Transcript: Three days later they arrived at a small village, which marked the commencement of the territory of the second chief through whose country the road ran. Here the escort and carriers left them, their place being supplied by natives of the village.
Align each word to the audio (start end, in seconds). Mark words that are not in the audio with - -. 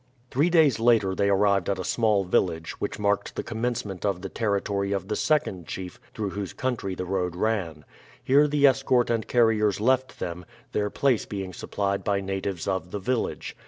Three 0.31 0.49
days 0.49 0.79
later 0.79 1.13
they 1.13 1.29
arrived 1.29 1.69
at 1.69 1.77
a 1.77 1.83
small 1.83 2.23
village, 2.23 2.71
which 2.81 2.97
marked 2.97 3.35
the 3.35 3.43
commencement 3.43 4.03
of 4.03 4.23
the 4.23 4.29
territory 4.29 4.93
of 4.93 5.09
the 5.09 5.15
second 5.15 5.67
chief 5.67 5.99
through 6.15 6.31
whose 6.31 6.53
country 6.53 6.95
the 6.95 7.05
road 7.05 7.35
ran. 7.35 7.85
Here 8.23 8.47
the 8.47 8.65
escort 8.65 9.11
and 9.11 9.27
carriers 9.27 9.79
left 9.79 10.17
them, 10.19 10.43
their 10.71 10.89
place 10.89 11.27
being 11.27 11.53
supplied 11.53 12.03
by 12.03 12.19
natives 12.19 12.67
of 12.67 12.89
the 12.89 12.97
village. 12.99 13.55